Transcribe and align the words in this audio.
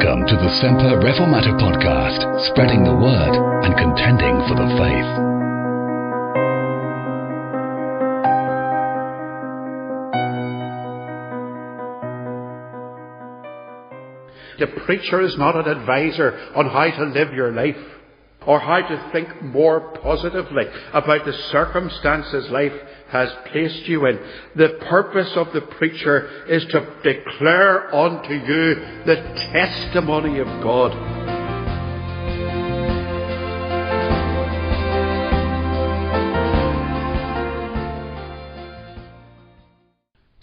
Welcome 0.00 0.26
to 0.28 0.36
the 0.36 0.48
Semper 0.62 0.96
Reformata 0.96 1.52
podcast, 1.60 2.46
spreading 2.46 2.84
the 2.84 2.94
word 2.94 3.36
and 3.66 3.76
contending 3.76 4.40
for 4.48 4.54
the 4.54 4.66
faith. 4.80 5.10
The 14.58 14.68
preacher 14.86 15.20
is 15.20 15.36
not 15.36 15.54
an 15.56 15.68
advisor 15.68 16.32
on 16.56 16.70
how 16.70 16.90
to 16.96 17.04
live 17.04 17.34
your 17.34 17.52
life 17.52 17.76
or 18.46 18.58
how 18.58 18.80
to 18.80 19.10
think 19.12 19.42
more 19.42 19.80
positively 20.02 20.64
about 20.92 21.24
the 21.24 21.32
circumstances 21.32 22.48
life 22.50 22.72
has 23.08 23.30
placed 23.46 23.86
you 23.86 24.06
in. 24.06 24.18
The 24.56 24.78
purpose 24.88 25.32
of 25.36 25.52
the 25.52 25.60
preacher 25.60 26.46
is 26.48 26.64
to 26.66 26.96
declare 27.02 27.94
unto 27.94 28.32
you 28.32 28.74
the 29.04 29.16
testimony 29.52 30.38
of 30.38 30.46
God. 30.62 30.92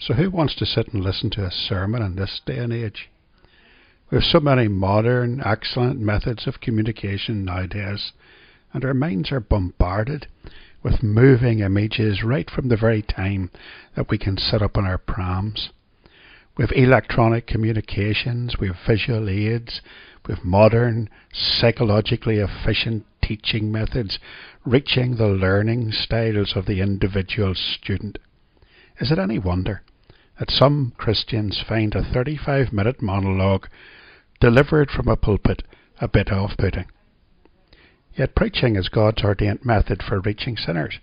So, 0.00 0.14
who 0.14 0.30
wants 0.30 0.54
to 0.54 0.64
sit 0.64 0.94
and 0.94 1.04
listen 1.04 1.28
to 1.30 1.44
a 1.44 1.50
sermon 1.50 2.00
in 2.00 2.16
this 2.16 2.40
day 2.46 2.56
and 2.56 2.72
age? 2.72 3.10
We 4.10 4.16
have 4.16 4.24
so 4.24 4.40
many 4.40 4.68
modern, 4.68 5.42
excellent 5.44 6.00
methods 6.00 6.46
of 6.46 6.62
communication 6.62 7.44
nowadays, 7.44 8.12
and 8.72 8.82
our 8.82 8.94
minds 8.94 9.30
are 9.30 9.40
bombarded 9.40 10.28
with 10.82 11.02
moving 11.02 11.58
images 11.58 12.22
right 12.22 12.48
from 12.48 12.68
the 12.68 12.76
very 12.78 13.02
time 13.02 13.50
that 13.96 14.08
we 14.08 14.16
can 14.16 14.38
sit 14.38 14.62
up 14.62 14.78
on 14.78 14.86
our 14.86 14.96
prams. 14.96 15.68
We 16.56 16.62
have 16.62 16.72
electronic 16.72 17.46
communications, 17.46 18.56
we 18.58 18.68
have 18.68 18.78
visual 18.86 19.28
aids, 19.28 19.82
we 20.26 20.34
have 20.34 20.42
modern, 20.44 21.10
psychologically 21.30 22.38
efficient 22.38 23.04
teaching 23.20 23.70
methods 23.70 24.18
reaching 24.64 25.16
the 25.16 25.28
learning 25.28 25.92
styles 25.92 26.54
of 26.56 26.64
the 26.64 26.80
individual 26.80 27.54
student. 27.54 28.18
Is 29.00 29.12
it 29.12 29.18
any 29.18 29.38
wonder 29.38 29.82
that 30.38 30.50
some 30.50 30.94
Christians 30.96 31.62
find 31.68 31.94
a 31.94 32.02
35 32.02 32.72
minute 32.72 33.02
monologue 33.02 33.68
delivered 34.40 34.90
from 34.90 35.08
a 35.08 35.16
pulpit 35.16 35.62
a 36.00 36.08
bit 36.08 36.30
off 36.30 36.56
putting. 36.58 36.86
Yet 38.14 38.34
preaching 38.34 38.76
is 38.76 38.88
God's 38.88 39.22
ordained 39.22 39.64
method 39.64 40.02
for 40.02 40.20
reaching 40.20 40.56
sinners 40.56 40.98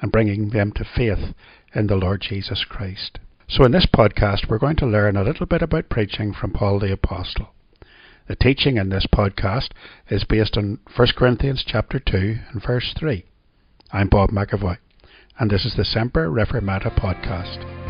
and 0.00 0.12
bringing 0.12 0.50
them 0.50 0.72
to 0.72 0.84
faith 0.84 1.34
in 1.74 1.86
the 1.86 1.96
Lord 1.96 2.22
Jesus 2.22 2.64
Christ. 2.64 3.18
So 3.48 3.64
in 3.64 3.72
this 3.72 3.86
podcast 3.86 4.48
we're 4.48 4.58
going 4.58 4.76
to 4.76 4.86
learn 4.86 5.16
a 5.16 5.24
little 5.24 5.46
bit 5.46 5.62
about 5.62 5.88
preaching 5.88 6.32
from 6.32 6.52
Paul 6.52 6.78
the 6.78 6.92
Apostle. 6.92 7.48
The 8.26 8.36
teaching 8.36 8.78
in 8.78 8.88
this 8.88 9.06
podcast 9.12 9.68
is 10.08 10.24
based 10.24 10.56
on 10.56 10.78
1 10.96 11.08
Corinthians 11.16 11.62
chapter 11.66 11.98
2 11.98 12.38
and 12.52 12.62
verse 12.62 12.94
3. 12.98 13.24
I'm 13.92 14.08
Bob 14.08 14.30
McAvoy, 14.30 14.78
and 15.38 15.50
this 15.50 15.66
is 15.66 15.74
the 15.76 15.84
Semper 15.84 16.30
Reformata 16.30 16.98
podcast. 16.98 17.83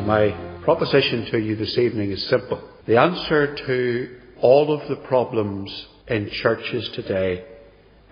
And 0.00 0.06
my 0.06 0.30
proposition 0.62 1.26
to 1.26 1.38
you 1.38 1.56
this 1.56 1.76
evening 1.76 2.10
is 2.10 2.26
simple. 2.28 2.58
The 2.86 2.96
answer 2.96 3.54
to 3.54 4.16
all 4.40 4.72
of 4.72 4.88
the 4.88 4.96
problems 4.96 5.88
in 6.08 6.30
churches 6.30 6.88
today 6.94 7.44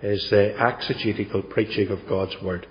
is 0.03 0.29
the 0.29 0.55
exegetical 0.61 1.41
preaching 1.41 1.87
of 1.87 2.07
God's 2.07 2.39
Word. 2.43 2.67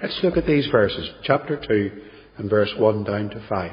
Let's 0.00 0.18
look 0.22 0.38
at 0.38 0.46
these 0.46 0.66
verses, 0.68 1.10
chapter 1.24 1.58
2 1.58 2.02
and 2.38 2.48
verse 2.48 2.74
1 2.74 3.04
down 3.04 3.28
to 3.28 3.40
5. 3.46 3.72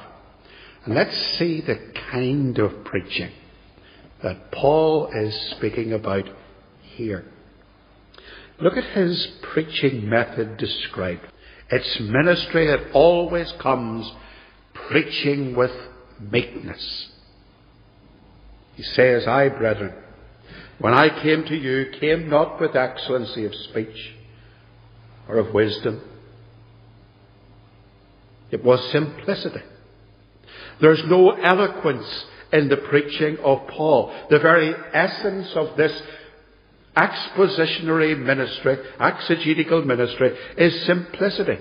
And 0.83 0.95
let's 0.95 1.15
see 1.37 1.61
the 1.61 1.79
kind 2.11 2.59
of 2.59 2.83
preaching 2.83 3.31
that 4.21 4.51
Paul 4.51 5.07
is 5.13 5.33
speaking 5.51 5.93
about 5.93 6.25
here. 6.81 7.23
Look 8.59 8.75
at 8.75 8.83
his 8.83 9.25
preaching 9.41 10.09
method 10.09 10.57
described. 10.57 11.25
Its 11.71 11.99
ministry 11.99 12.67
that 12.67 12.91
always 12.93 13.51
comes 13.59 14.11
preaching 14.73 15.55
with 15.55 15.71
meekness. 16.19 17.09
He 18.75 18.83
says, 18.83 19.27
I, 19.27 19.49
brethren, 19.49 19.93
when 20.79 20.93
I 20.93 21.21
came 21.21 21.43
to 21.45 21.55
you, 21.55 21.91
came 21.99 22.29
not 22.29 22.59
with 22.59 22.75
excellency 22.75 23.45
of 23.45 23.53
speech 23.53 24.15
or 25.27 25.37
of 25.37 25.53
wisdom. 25.53 26.01
It 28.51 28.63
was 28.63 28.91
simplicity. 28.91 29.61
There's 30.81 31.03
no 31.05 31.31
eloquence 31.31 32.25
in 32.51 32.69
the 32.69 32.77
preaching 32.77 33.37
of 33.43 33.67
Paul. 33.67 34.13
The 34.29 34.39
very 34.39 34.73
essence 34.93 35.51
of 35.55 35.77
this 35.77 35.91
expositionary 36.99 38.17
ministry, 38.17 38.77
exegetical 38.99 39.83
ministry, 39.83 40.37
is 40.57 40.85
simplicity. 40.85 41.57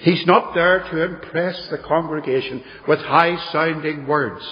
He's 0.00 0.26
not 0.26 0.54
there 0.54 0.80
to 0.90 1.02
impress 1.02 1.68
the 1.68 1.78
congregation 1.78 2.62
with 2.88 3.00
high 3.00 3.36
sounding 3.52 4.06
words, 4.06 4.42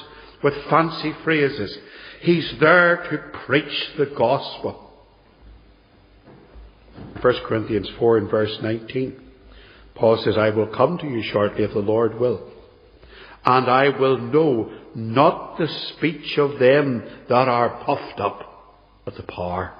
with 0.42 0.54
fancy 0.68 1.14
phrases. 1.24 1.76
He's 2.20 2.52
there 2.60 2.96
to 3.10 3.38
preach 3.46 3.90
the 3.96 4.06
gospel. 4.06 4.88
1 7.22 7.34
Corinthians 7.46 7.88
4 7.98 8.18
and 8.18 8.30
verse 8.30 8.58
19. 8.62 9.18
Paul 9.94 10.22
says, 10.22 10.36
I 10.36 10.50
will 10.50 10.66
come 10.66 10.98
to 10.98 11.06
you 11.06 11.22
shortly 11.22 11.64
if 11.64 11.72
the 11.72 11.78
Lord 11.78 12.18
will. 12.20 12.50
And 13.44 13.70
I 13.70 13.88
will 13.88 14.18
know 14.18 14.70
not 14.94 15.56
the 15.56 15.68
speech 15.68 16.36
of 16.36 16.58
them 16.58 17.02
that 17.28 17.48
are 17.48 17.82
puffed 17.84 18.20
up, 18.20 18.76
but 19.06 19.14
the 19.14 19.22
power 19.22 19.74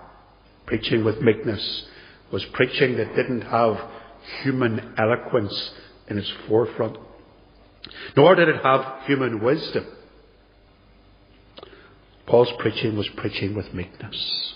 Preaching 0.71 1.05
with 1.05 1.21
meekness 1.21 1.85
was 2.31 2.45
preaching 2.53 2.97
that 2.97 3.17
didn't 3.17 3.41
have 3.41 3.77
human 4.45 4.95
eloquence 4.97 5.73
in 6.07 6.17
its 6.17 6.33
forefront. 6.47 6.97
Nor 8.17 8.37
did 8.37 8.49
it 8.49 8.63
have 8.63 9.03
human 9.05 9.43
wisdom. 9.43 9.85
Paul's 12.25 12.53
preaching 12.61 12.97
was 12.97 13.09
preaching 13.17 13.57
with 13.57 13.75
meekness. 13.75 14.55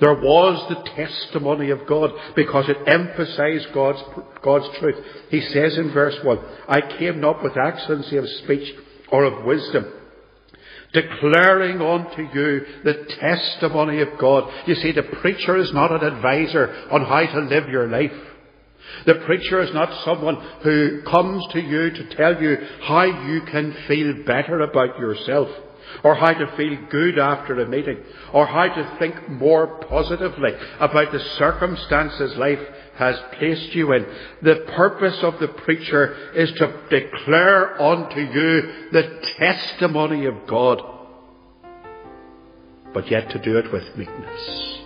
There 0.00 0.14
was 0.14 0.68
the 0.68 0.90
testimony 0.96 1.70
of 1.70 1.86
God 1.86 2.10
because 2.34 2.68
it 2.68 2.88
emphasized 2.88 3.72
God's, 3.72 4.02
God's 4.42 4.78
truth. 4.80 4.96
He 5.28 5.42
says 5.42 5.78
in 5.78 5.92
verse 5.92 6.18
1, 6.24 6.38
I 6.66 6.80
came 6.98 7.20
not 7.20 7.40
with 7.40 7.56
excellency 7.56 8.16
of 8.16 8.28
speech 8.42 8.74
or 9.12 9.22
of 9.22 9.44
wisdom, 9.44 9.92
declaring 10.92 11.80
unto 11.80 12.22
you 12.22 12.62
the 12.84 13.06
testimony 13.20 14.00
of 14.00 14.08
God. 14.18 14.50
You 14.66 14.74
see, 14.74 14.92
the 14.92 15.02
preacher 15.20 15.56
is 15.56 15.72
not 15.72 15.92
an 15.92 16.04
advisor 16.04 16.88
on 16.90 17.04
how 17.04 17.26
to 17.26 17.40
live 17.46 17.68
your 17.68 17.88
life. 17.88 18.12
The 19.06 19.22
preacher 19.26 19.62
is 19.62 19.72
not 19.72 20.04
someone 20.04 20.36
who 20.62 21.02
comes 21.02 21.46
to 21.52 21.60
you 21.60 21.90
to 21.90 22.16
tell 22.16 22.42
you 22.42 22.56
how 22.82 23.04
you 23.04 23.42
can 23.42 23.74
feel 23.86 24.24
better 24.24 24.60
about 24.60 24.98
yourself, 24.98 25.48
or 26.02 26.14
how 26.16 26.32
to 26.32 26.56
feel 26.56 26.76
good 26.90 27.18
after 27.18 27.60
a 27.60 27.68
meeting, 27.68 27.98
or 28.32 28.46
how 28.46 28.66
to 28.66 28.96
think 28.98 29.28
more 29.28 29.80
positively 29.88 30.50
about 30.80 31.12
the 31.12 31.20
circumstances 31.38 32.36
life 32.36 32.58
has 32.96 33.16
placed 33.38 33.74
you 33.74 33.92
in. 33.92 34.06
The 34.42 34.66
purpose 34.74 35.18
of 35.22 35.38
the 35.40 35.48
preacher 35.48 36.32
is 36.34 36.50
to 36.52 36.82
declare 36.90 37.80
unto 37.80 38.20
you 38.20 38.88
the 38.92 39.20
testimony 39.38 40.26
of 40.26 40.46
God, 40.46 40.82
but 42.92 43.10
yet 43.10 43.30
to 43.30 43.38
do 43.38 43.58
it 43.58 43.72
with 43.72 43.96
meekness. 43.96 44.78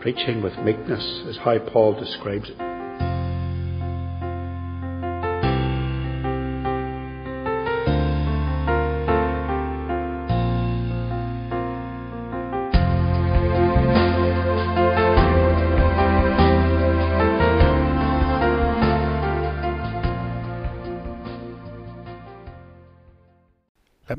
Preaching 0.00 0.42
with 0.42 0.56
meekness 0.58 1.04
is 1.26 1.36
how 1.38 1.58
Paul 1.58 1.98
describes 1.98 2.48
it. 2.48 2.75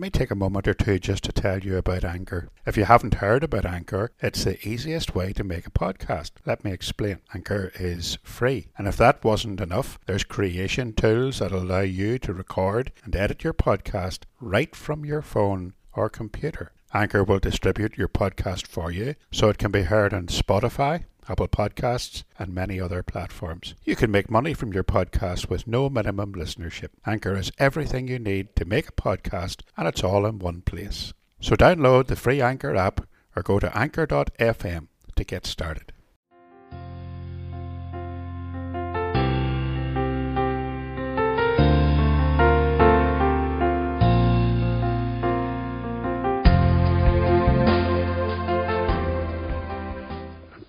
Me 0.08 0.12
take 0.12 0.32
a 0.32 0.36
moment 0.36 0.66
or 0.70 0.74
two 0.74 0.98
just 0.98 1.26
to 1.26 1.34
tell 1.34 1.60
you 1.60 1.76
about 1.76 2.06
Anchor. 2.06 2.48
If 2.66 2.78
you 2.78 2.86
haven't 2.86 3.16
heard 3.16 3.44
about 3.44 3.66
Anchor, 3.66 4.12
it's 4.22 4.46
the 4.46 4.58
easiest 4.66 5.14
way 5.14 5.34
to 5.34 5.44
make 5.44 5.68
a 5.68 5.70
podcast. 5.70 6.32
Let 6.46 6.64
me 6.64 6.72
explain. 6.72 7.20
Anchor 7.36 7.74
is 7.76 8.18
free. 8.24 8.70
And 8.78 8.88
if 8.88 8.96
that 8.96 9.22
wasn't 9.22 9.60
enough, 9.60 10.00
there's 10.06 10.24
creation 10.24 10.94
tools 10.94 11.40
that 11.40 11.52
allow 11.52 11.82
you 11.82 12.20
to 12.20 12.32
record 12.32 12.94
and 13.04 13.18
edit 13.18 13.44
your 13.44 13.52
podcast 13.52 14.20
right 14.40 14.74
from 14.74 15.04
your 15.04 15.22
phone 15.22 15.74
or 15.92 16.08
computer. 16.08 16.72
Anchor 16.94 17.26
will 17.26 17.40
distribute 17.40 17.98
your 17.98 18.08
podcast 18.08 18.66
for 18.66 18.90
you 18.94 19.16
so 19.30 19.50
it 19.50 19.58
can 19.58 19.72
be 19.72 19.82
heard 19.82 20.14
on 20.14 20.28
Spotify, 20.28 21.04
Apple 21.30 21.48
Podcasts, 21.48 22.24
and 22.40 22.54
many 22.54 22.80
other 22.80 23.04
platforms. 23.04 23.76
You 23.84 23.96
can 23.96 24.12
make 24.12 24.30
money 24.30 24.54
from 24.54 24.74
your 24.74 24.84
podcast 24.84 25.50
with 25.50 25.68
no 25.68 25.90
minimum 25.90 26.34
listenership. 26.34 26.90
Anchor 27.06 27.36
is 27.36 27.52
everything 27.58 28.08
you 28.08 28.20
need 28.20 28.56
to 28.56 28.66
make 28.66 28.90
a 28.90 28.94
podcast, 28.94 29.62
and 29.76 29.88
it's 29.88 30.04
all 30.04 30.26
in 30.26 30.40
one 30.40 30.62
place. 30.62 31.14
So 31.40 31.56
download 31.56 32.08
the 32.08 32.16
free 32.16 32.42
Anchor 32.42 32.76
app 32.76 33.08
or 33.36 33.44
go 33.44 33.60
to 33.60 33.78
anchor.fm 33.78 34.88
to 35.16 35.24
get 35.24 35.46
started. 35.46 35.94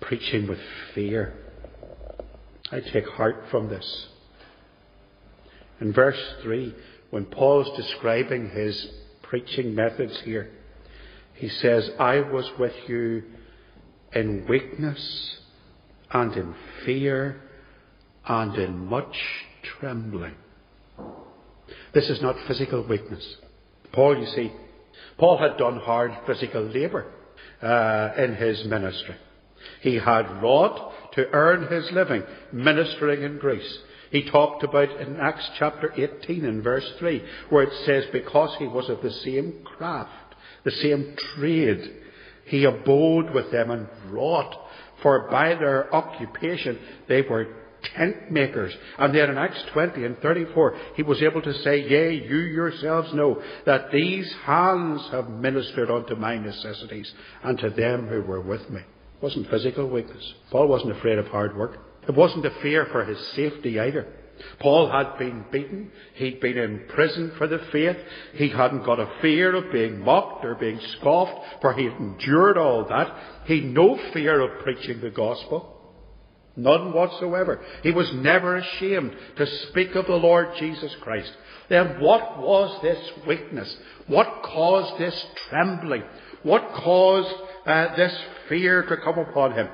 Preaching 0.09 0.47
with 0.47 0.57
fear. 0.95 1.35
I 2.71 2.79
take 2.79 3.07
heart 3.09 3.43
from 3.51 3.69
this. 3.69 4.07
In 5.79 5.93
verse 5.93 6.19
3, 6.41 6.73
when 7.11 7.25
Paul's 7.25 7.69
describing 7.77 8.49
his 8.49 8.87
preaching 9.21 9.75
methods 9.75 10.19
here, 10.21 10.49
he 11.35 11.47
says, 11.47 11.91
I 11.99 12.21
was 12.21 12.49
with 12.57 12.73
you 12.87 13.21
in 14.11 14.47
weakness 14.49 15.37
and 16.09 16.35
in 16.35 16.55
fear 16.85 17.39
and 18.25 18.55
in 18.55 18.87
much 18.87 19.15
trembling. 19.61 20.33
This 21.93 22.09
is 22.09 22.19
not 22.19 22.35
physical 22.47 22.81
weakness. 22.81 23.35
Paul, 23.91 24.17
you 24.17 24.25
see, 24.25 24.51
Paul 25.19 25.37
had 25.37 25.57
done 25.57 25.77
hard 25.77 26.17
physical 26.25 26.63
labour 26.63 27.05
uh, 27.61 28.09
in 28.17 28.33
his 28.33 28.65
ministry. 28.65 29.15
He 29.81 29.95
had 29.95 30.41
wrought 30.41 31.13
to 31.13 31.29
earn 31.31 31.67
his 31.67 31.91
living 31.91 32.23
ministering 32.51 33.23
in 33.23 33.37
Greece. 33.37 33.79
He 34.11 34.29
talked 34.29 34.63
about 34.63 34.89
in 34.99 35.17
Acts 35.17 35.49
chapter 35.57 35.93
18 35.95 36.45
and 36.45 36.63
verse 36.63 36.89
3, 36.97 37.23
where 37.49 37.63
it 37.63 37.73
says, 37.85 38.05
because 38.11 38.55
he 38.57 38.67
was 38.67 38.89
of 38.89 39.01
the 39.01 39.11
same 39.11 39.63
craft, 39.63 40.35
the 40.63 40.71
same 40.71 41.15
trade, 41.35 41.95
he 42.45 42.63
abode 42.63 43.31
with 43.31 43.51
them 43.51 43.69
and 43.69 43.87
wrought, 44.07 44.55
for 45.03 45.29
by 45.29 45.55
their 45.55 45.93
occupation 45.93 46.79
they 47.07 47.21
were 47.21 47.47
tent 47.95 48.31
makers. 48.31 48.73
And 48.97 49.13
then 49.13 49.29
in 49.29 49.37
Acts 49.37 49.63
20 49.73 50.03
and 50.03 50.17
34, 50.19 50.77
he 50.95 51.03
was 51.03 51.21
able 51.21 51.41
to 51.41 51.53
say, 51.59 51.87
Yea, 51.87 52.13
you 52.13 52.37
yourselves 52.37 53.13
know 53.13 53.41
that 53.65 53.91
these 53.91 54.31
hands 54.43 55.01
have 55.11 55.29
ministered 55.29 55.89
unto 55.89 56.15
my 56.15 56.37
necessities 56.37 57.11
and 57.43 57.57
to 57.59 57.69
them 57.69 58.07
who 58.07 58.21
were 58.21 58.41
with 58.41 58.69
me. 58.69 58.81
It 59.19 59.23
wasn't 59.23 59.49
physical 59.49 59.85
weakness. 59.89 60.33
Paul 60.49 60.67
wasn't 60.67 60.95
afraid 60.97 61.17
of 61.17 61.27
hard 61.27 61.57
work. 61.57 61.77
It 62.07 62.15
wasn't 62.15 62.45
a 62.45 62.61
fear 62.61 62.85
for 62.85 63.03
his 63.03 63.19
safety 63.35 63.77
either. 63.77 64.07
Paul 64.59 64.89
had 64.89 65.17
been 65.17 65.43
beaten. 65.51 65.91
He'd 66.13 66.39
been 66.39 66.57
in 66.57 66.85
prison 66.87 67.33
for 67.37 67.45
the 67.45 67.59
faith. 67.73 67.97
He 68.35 68.47
hadn't 68.47 68.85
got 68.85 69.01
a 69.01 69.11
fear 69.21 69.53
of 69.53 69.73
being 69.73 69.99
mocked 69.99 70.45
or 70.45 70.55
being 70.55 70.79
scoffed, 70.97 71.61
for 71.61 71.73
he 71.73 71.83
had 71.83 71.99
endured 71.99 72.57
all 72.57 72.85
that. 72.85 73.13
He'd 73.45 73.65
no 73.65 73.99
fear 74.13 74.39
of 74.39 74.63
preaching 74.63 75.01
the 75.01 75.09
gospel. 75.09 75.75
None 76.55 76.93
whatsoever. 76.93 77.61
He 77.83 77.91
was 77.91 78.11
never 78.13 78.55
ashamed 78.55 79.15
to 79.35 79.45
speak 79.69 79.95
of 79.95 80.07
the 80.07 80.15
Lord 80.15 80.55
Jesus 80.57 80.95
Christ. 81.01 81.31
Then 81.67 81.99
what 81.99 82.39
was 82.39 82.81
this 82.81 83.11
weakness? 83.27 83.77
What 84.07 84.43
caused 84.43 84.99
this 84.99 85.25
trembling? 85.49 86.03
What 86.43 86.71
caused 86.73 87.35
uh, 87.65 87.95
this 87.95 88.17
fear 88.47 88.83
to 88.83 88.97
come 88.97 89.19
upon 89.19 89.53
him. 89.53 89.69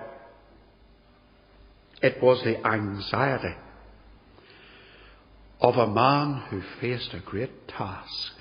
It 2.01 2.21
was 2.21 2.43
the 2.43 2.65
anxiety 2.67 3.55
of 5.61 5.75
a 5.75 5.87
man 5.87 6.43
who 6.49 6.61
faced 6.81 7.13
a 7.13 7.19
great 7.19 7.67
task. 7.67 8.33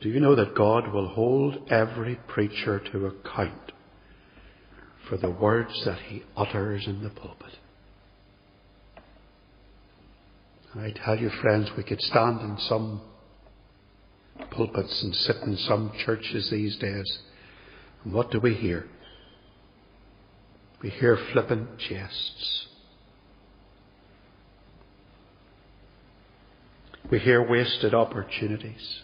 Do 0.00 0.08
you 0.08 0.18
know 0.18 0.34
that 0.34 0.54
God 0.54 0.92
will 0.92 1.08
hold 1.08 1.70
every 1.70 2.18
preacher 2.26 2.80
to 2.90 3.06
account 3.06 3.72
for 5.08 5.18
the 5.18 5.30
words 5.30 5.74
that 5.84 5.98
he 6.08 6.22
utters 6.36 6.86
in 6.86 7.02
the 7.02 7.10
pulpit? 7.10 7.58
I 10.74 10.94
tell 11.04 11.18
you, 11.18 11.28
friends, 11.42 11.68
we 11.76 11.82
could 11.82 12.00
stand 12.00 12.40
in 12.40 12.56
some 12.60 13.02
pulpits 14.50 15.02
and 15.02 15.14
sit 15.14 15.36
in 15.42 15.56
some 15.56 15.92
churches 16.04 16.50
these 16.50 16.76
days. 16.76 17.18
And 18.04 18.12
what 18.12 18.30
do 18.30 18.40
we 18.40 18.54
hear? 18.54 18.86
We 20.82 20.90
hear 20.90 21.18
flippant 21.32 21.78
jests. 21.78 22.66
We 27.10 27.18
hear 27.18 27.46
wasted 27.46 27.92
opportunities. 27.92 29.00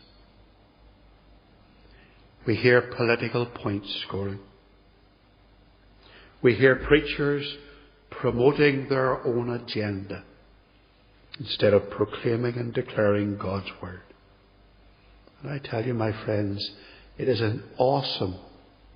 We 2.47 2.55
hear 2.55 2.81
political 2.81 3.47
point 3.47 3.85
scoring. 4.07 4.39
We 6.41 6.55
hear 6.55 6.77
preachers 6.77 7.57
promoting 8.11 8.89
their 8.89 9.27
own 9.27 9.51
agenda 9.51 10.23
instead 11.41 11.75
of 11.75 11.91
proclaiming 11.91 12.57
and 12.57 12.73
declaring 12.73 13.37
God's 13.37 13.71
word. 13.83 14.01
And 15.47 15.55
I 15.55 15.59
tell 15.59 15.87
you, 15.87 15.95
my 15.95 16.11
friends, 16.25 16.73
it 17.19 17.29
is 17.29 17.41
an 17.41 17.63
awesome 17.79 18.35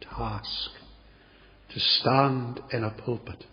task 0.00 0.73
to 1.69 1.79
stand 1.79 2.61
in 2.73 2.82
a 2.82 2.91
pulpit 2.91 3.47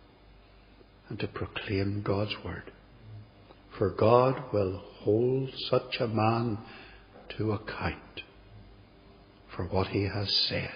and 1.07 1.19
to 1.19 1.27
proclaim 1.27 2.01
God's 2.01 2.33
word. 2.43 2.71
For 3.77 3.91
God 3.91 4.51
will 4.51 4.81
hold 5.01 5.51
such 5.69 5.97
a 5.99 6.07
man 6.07 6.57
to 7.37 7.51
account 7.51 8.23
for 9.55 9.65
what 9.65 9.89
he 9.89 10.05
has 10.05 10.33
said 10.33 10.73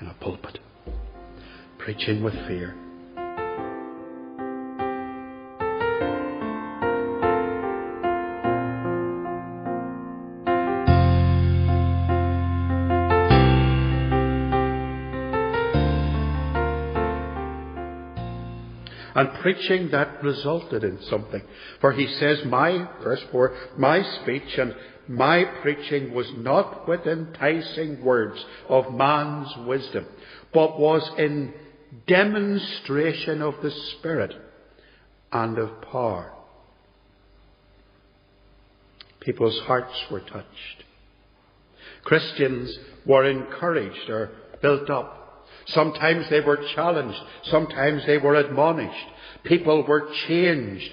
in 0.00 0.06
a 0.06 0.14
pulpit, 0.14 0.58
preaching 1.76 2.22
with 2.22 2.32
fear 2.46 2.74
and 19.14 19.40
preaching 19.40 19.90
that 19.90 20.22
resulted 20.22 20.84
in 20.84 21.00
something. 21.08 21.42
For 21.80 21.92
he 21.92 22.06
says, 22.18 22.44
my, 22.46 22.88
verse 23.02 23.22
4, 23.30 23.56
my 23.76 24.02
speech 24.22 24.58
and 24.58 24.74
my 25.08 25.44
preaching 25.62 26.14
was 26.14 26.30
not 26.36 26.88
with 26.88 27.06
enticing 27.06 28.02
words 28.02 28.42
of 28.68 28.92
man's 28.92 29.54
wisdom, 29.66 30.06
but 30.52 30.80
was 30.80 31.08
in 31.18 31.52
demonstration 32.06 33.42
of 33.42 33.54
the 33.62 33.70
Spirit 33.70 34.34
and 35.32 35.58
of 35.58 35.82
power. 35.82 36.32
People's 39.20 39.60
hearts 39.60 39.94
were 40.10 40.20
touched. 40.20 40.84
Christians 42.04 42.76
were 43.06 43.24
encouraged 43.24 44.10
or 44.10 44.30
built 44.60 44.90
up. 44.90 45.23
Sometimes 45.68 46.28
they 46.28 46.40
were 46.40 46.58
challenged. 46.74 47.18
Sometimes 47.44 48.04
they 48.06 48.18
were 48.18 48.34
admonished. 48.34 49.06
People 49.44 49.84
were 49.86 50.08
changed. 50.26 50.90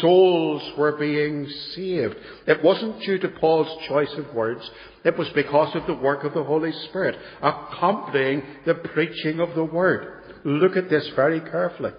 Souls 0.00 0.62
were 0.78 0.92
being 0.92 1.46
saved. 1.74 2.16
It 2.46 2.62
wasn't 2.62 3.00
due 3.02 3.18
to 3.18 3.28
Paul's 3.28 3.86
choice 3.88 4.12
of 4.14 4.34
words. 4.34 4.68
It 5.04 5.18
was 5.18 5.28
because 5.30 5.74
of 5.74 5.86
the 5.86 5.94
work 5.94 6.24
of 6.24 6.34
the 6.34 6.44
Holy 6.44 6.72
Spirit 6.88 7.18
accompanying 7.42 8.42
the 8.66 8.74
preaching 8.74 9.40
of 9.40 9.54
the 9.54 9.64
Word. 9.64 10.22
Look 10.44 10.76
at 10.76 10.90
this 10.90 11.08
very 11.16 11.40
carefully. 11.40 11.92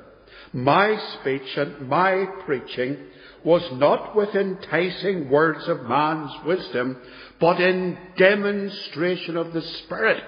My 0.53 0.97
speech 1.19 1.57
and 1.57 1.87
my 1.89 2.25
preaching 2.45 2.97
was 3.43 3.63
not 3.73 4.15
with 4.15 4.33
enticing 4.33 5.29
words 5.29 5.67
of 5.67 5.83
man's 5.83 6.31
wisdom, 6.45 6.97
but 7.39 7.59
in 7.59 7.97
demonstration 8.17 9.37
of 9.37 9.53
the 9.53 9.61
Spirit 9.61 10.23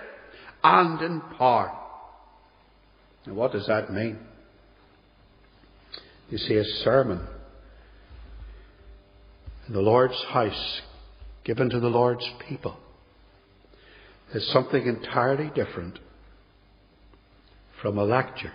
and 0.64 1.02
in 1.02 1.22
power 1.38 1.87
what 3.36 3.52
does 3.52 3.68
that 3.68 3.92
mean? 3.92 4.20
You 6.30 6.38
see, 6.38 6.56
a 6.56 6.64
sermon 6.84 7.26
in 9.68 9.74
the 9.74 9.82
Lord's 9.82 10.22
house 10.30 10.82
given 11.44 11.70
to 11.70 11.80
the 11.80 11.88
Lord's 11.88 12.28
people 12.48 12.78
is 14.34 14.48
something 14.52 14.86
entirely 14.86 15.50
different 15.56 16.00
from 17.82 17.98
a 17.98 18.04
lecture 18.04 18.54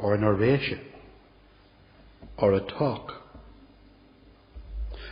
or 0.00 0.14
an 0.14 0.22
oration 0.22 0.80
or 2.38 2.54
a 2.54 2.60
talk. 2.60 3.12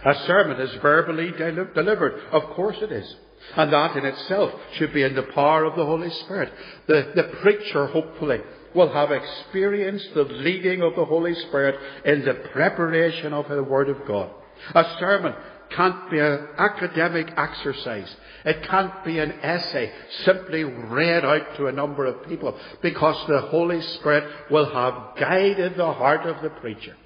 A 0.05 0.15
sermon 0.27 0.61
is 0.61 0.75
verbally 0.81 1.33
delivered. 1.75 2.21
Of 2.33 2.55
course 2.55 2.77
it 2.81 2.93
is. 2.93 3.17
And 3.57 3.73
that 3.73 3.97
in 3.97 4.05
itself 4.05 4.53
should 4.75 4.93
be 4.93 5.03
in 5.03 5.15
the 5.15 5.23
power 5.23 5.65
of 5.65 5.77
the 5.77 5.85
Holy 5.85 6.11
Spirit. 6.11 6.53
The, 6.87 7.13
the 7.15 7.25
preacher, 7.41 7.87
hopefully, 7.87 8.41
will 8.75 8.93
have 8.93 9.11
experienced 9.11 10.15
the 10.15 10.25
leading 10.25 10.83
of 10.83 10.95
the 10.95 11.05
Holy 11.05 11.35
Spirit 11.35 11.77
in 12.05 12.25
the 12.25 12.35
preparation 12.53 13.33
of 13.33 13.49
the 13.49 13.63
Word 13.63 13.89
of 13.89 14.07
God. 14.07 14.31
A 14.75 14.97
sermon 15.01 15.35
can't 15.71 16.11
be 16.11 16.19
an 16.19 16.49
academic 16.59 17.33
exercise. 17.37 18.15
It 18.45 18.63
can't 18.69 19.05
be 19.05 19.19
an 19.19 19.33
essay 19.33 19.93
simply 20.25 20.65
read 20.65 21.25
out 21.25 21.57
to 21.57 21.67
a 21.67 21.73
number 21.73 22.07
of 22.07 22.27
people 22.29 22.59
because 22.83 23.27
the 23.29 23.41
Holy 23.41 23.81
Spirit 23.81 24.25
will 24.51 24.71
have 24.73 25.19
guided 25.19 25.77
the 25.77 25.93
heart 25.93 26.27
of 26.27 26.43
the 26.43 26.51
preacher. 26.51 26.97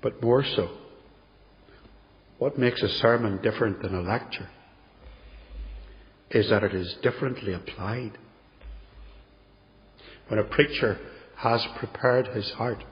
But 0.00 0.22
more 0.22 0.44
so, 0.44 0.70
what 2.38 2.58
makes 2.58 2.82
a 2.82 2.88
sermon 2.88 3.40
different 3.42 3.82
than 3.82 3.94
a 3.94 4.00
lecture 4.00 4.48
is 6.30 6.48
that 6.50 6.62
it 6.62 6.74
is 6.74 6.96
differently 7.02 7.52
applied. 7.52 8.18
When 10.28 10.38
a 10.38 10.44
preacher 10.44 10.98
has 11.36 11.66
prepared 11.78 12.28
his 12.28 12.50
heart, 12.52 12.84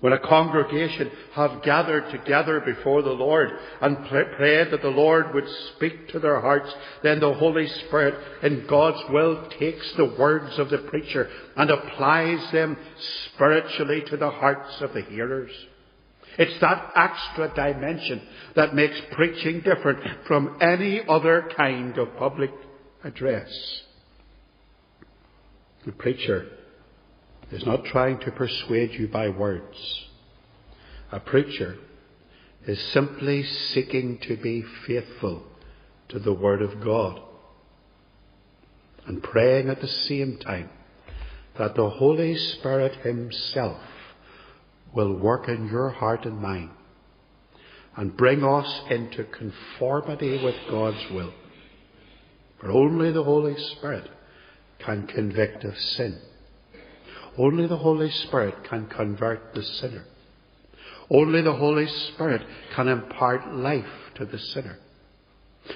when 0.00 0.12
a 0.12 0.18
congregation 0.18 1.10
have 1.32 1.62
gathered 1.62 2.10
together 2.10 2.60
before 2.60 3.00
the 3.00 3.12
Lord 3.12 3.50
and 3.80 4.06
prayed 4.06 4.70
that 4.70 4.82
the 4.82 4.88
Lord 4.88 5.32
would 5.32 5.48
speak 5.74 6.08
to 6.08 6.18
their 6.18 6.40
hearts, 6.40 6.70
then 7.02 7.20
the 7.20 7.32
Holy 7.32 7.66
Spirit, 7.66 8.14
in 8.42 8.66
God's 8.66 9.02
will, 9.08 9.48
takes 9.58 9.90
the 9.94 10.14
words 10.18 10.58
of 10.58 10.68
the 10.68 10.76
preacher 10.76 11.30
and 11.56 11.70
applies 11.70 12.52
them 12.52 12.76
spiritually 13.32 14.02
to 14.08 14.18
the 14.18 14.30
hearts 14.30 14.78
of 14.82 14.92
the 14.92 15.02
hearers. 15.02 15.52
It's 16.38 16.60
that 16.60 16.92
extra 16.96 17.52
dimension 17.54 18.22
that 18.56 18.74
makes 18.74 19.00
preaching 19.12 19.60
different 19.60 20.26
from 20.26 20.56
any 20.60 21.02
other 21.08 21.48
kind 21.56 21.96
of 21.98 22.16
public 22.16 22.50
address. 23.04 23.50
The 25.86 25.92
preacher 25.92 26.46
is 27.52 27.64
not 27.64 27.84
trying 27.84 28.18
to 28.20 28.32
persuade 28.32 28.94
you 28.94 29.06
by 29.08 29.28
words. 29.28 30.06
A 31.12 31.20
preacher 31.20 31.76
is 32.66 32.80
simply 32.92 33.44
seeking 33.44 34.18
to 34.22 34.36
be 34.36 34.64
faithful 34.86 35.44
to 36.08 36.18
the 36.18 36.32
Word 36.32 36.62
of 36.62 36.80
God 36.82 37.20
and 39.06 39.22
praying 39.22 39.68
at 39.68 39.80
the 39.80 39.88
same 39.88 40.38
time 40.38 40.70
that 41.58 41.74
the 41.74 41.90
Holy 41.90 42.36
Spirit 42.36 42.96
Himself 42.96 43.78
will 44.94 45.14
work 45.14 45.48
in 45.48 45.68
your 45.68 45.90
heart 45.90 46.24
and 46.24 46.40
mine 46.40 46.70
and 47.96 48.16
bring 48.16 48.44
us 48.44 48.82
into 48.90 49.24
conformity 49.24 50.42
with 50.42 50.54
God's 50.70 51.10
will. 51.12 51.32
For 52.60 52.70
only 52.70 53.12
the 53.12 53.22
Holy 53.22 53.56
Spirit 53.56 54.10
can 54.78 55.06
convict 55.06 55.64
of 55.64 55.78
sin. 55.78 56.20
Only 57.36 57.66
the 57.66 57.76
Holy 57.76 58.10
Spirit 58.10 58.64
can 58.64 58.86
convert 58.86 59.54
the 59.54 59.62
sinner. 59.62 60.06
Only 61.10 61.42
the 61.42 61.54
Holy 61.54 61.86
Spirit 61.86 62.42
can 62.74 62.88
impart 62.88 63.54
life 63.54 63.84
to 64.16 64.24
the 64.24 64.38
sinner. 64.38 64.78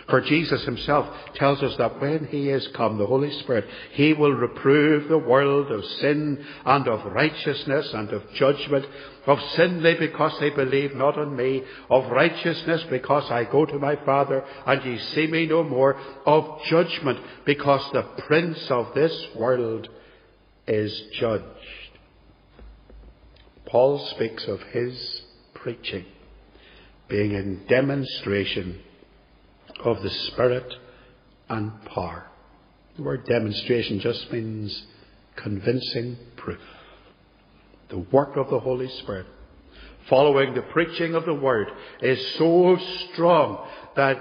For 0.09 0.21
Jesus 0.21 0.65
himself 0.65 1.07
tells 1.35 1.63
us 1.63 1.75
that 1.79 2.01
when 2.01 2.27
he 2.27 2.51
is 2.51 2.69
come, 2.77 2.99
the 2.99 3.07
Holy 3.07 3.31
Spirit, 3.41 3.65
he 3.93 4.13
will 4.13 4.33
reprove 4.33 5.09
the 5.09 5.19
world 5.19 5.71
of 5.73 5.85
sin 5.85 6.45
and 6.65 6.87
of 6.87 7.11
righteousness 7.13 7.91
and 7.95 8.11
of 8.11 8.23
judgment. 8.35 8.85
Of 9.27 9.39
sin 9.55 9.83
they 9.83 9.95
because 9.95 10.39
they 10.41 10.51
believe 10.51 10.95
not 10.95 11.19
on 11.19 11.35
me. 11.35 11.63
Of 11.89 12.11
righteousness 12.11 12.85
because 12.91 13.31
I 13.31 13.45
go 13.45 13.65
to 13.65 13.79
my 13.79 13.97
Father 14.05 14.45
and 14.67 14.85
ye 14.85 14.99
see 15.15 15.27
me 15.27 15.47
no 15.47 15.63
more. 15.63 15.99
Of 16.27 16.61
judgment 16.69 17.21
because 17.47 17.83
the 17.93 18.03
prince 18.27 18.71
of 18.71 18.95
this 18.95 19.29
world 19.37 19.89
is 20.67 21.03
judged. 21.19 21.45
Paul 23.65 24.07
speaks 24.15 24.47
of 24.49 24.61
his 24.73 25.23
preaching 25.55 26.05
being 27.09 27.33
in 27.33 27.65
demonstration 27.69 28.81
of 29.85 30.03
the 30.03 30.11
Spirit 30.11 30.75
and 31.49 31.85
power. 31.87 32.27
The 32.97 33.03
word 33.03 33.27
demonstration 33.27 34.01
just 34.01 34.31
means 34.33 34.87
convincing 35.37 36.17
proof. 36.37 36.61
The 37.91 37.99
work 37.99 38.37
of 38.37 38.51
the 38.51 38.61
Holy 38.61 38.89
Spirit 38.89 39.27
following 40.09 40.55
the 40.55 40.63
preaching 40.63 41.15
of 41.15 41.25
the 41.25 41.35
Word 41.35 41.69
is 42.01 42.19
so 42.39 42.77
strong 43.13 43.67
that 43.97 44.17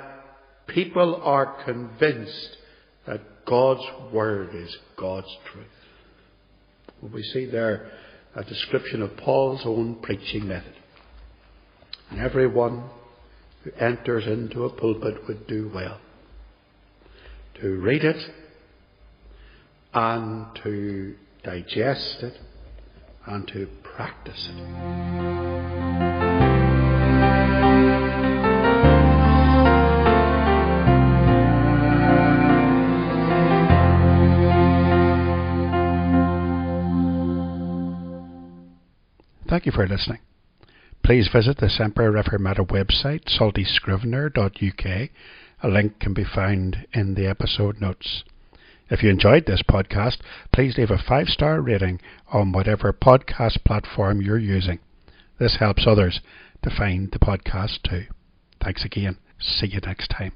people 0.68 1.20
are 1.24 1.64
convinced 1.64 2.58
that 3.06 3.22
God's 3.46 3.84
Word 4.12 4.54
is 4.54 4.76
God's 4.98 5.36
truth. 5.52 7.14
we 7.14 7.24
see 7.24 7.46
there 7.46 7.92
a 8.36 8.44
description 8.44 9.02
of 9.02 9.16
Paul's 9.18 9.62
own 9.66 9.96
preaching 10.02 10.48
method. 10.48 10.74
And 12.12 12.20
everyone 12.20 12.84
who 13.68 13.84
enters 13.84 14.26
into 14.28 14.66
a 14.66 14.70
pulpit 14.70 15.28
would 15.28 15.48
do 15.48 15.70
well 15.74 16.00
to 17.60 17.76
read 17.80 18.04
it 18.04 18.24
and 19.94 20.46
to 20.64 21.16
digest 21.44 22.22
it 22.22 22.38
and 23.26 23.48
to 23.48 23.68
practice 23.84 24.50
it. 24.50 24.58
Thank 39.50 39.66
you 39.66 39.72
for 39.72 39.88
listening. 39.88 40.20
Please 41.08 41.30
visit 41.30 41.60
the 41.60 41.70
Semper 41.70 42.12
Reformata 42.12 42.68
website, 42.68 43.24
saltyscrivener.uk. 43.40 45.10
A 45.64 45.68
link 45.70 46.00
can 46.02 46.14
be 46.14 46.26
found 46.26 46.86
in 46.94 47.14
the 47.14 47.26
episode 47.26 47.80
notes. 47.80 48.26
If 48.90 49.02
you 49.02 49.10
enjoyed 49.10 49.46
this 49.46 49.62
podcast, 49.62 50.18
please 50.52 50.78
leave 50.78 50.92
a 50.92 50.98
five 50.98 51.30
star 51.30 51.62
rating 51.62 52.02
on 52.34 52.52
whatever 52.52 52.92
podcast 52.92 53.64
platform 53.64 54.22
you're 54.22 54.38
using. 54.38 54.80
This 55.40 55.56
helps 55.62 55.88
others 55.88 56.20
to 56.64 56.70
find 56.70 57.10
the 57.10 57.20
podcast 57.20 57.84
too. 57.90 58.08
Thanks 58.62 58.84
again. 58.84 59.18
See 59.40 59.68
you 59.68 59.80
next 59.80 60.10
time. 60.10 60.34